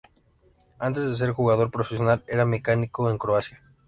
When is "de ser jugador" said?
1.07-1.69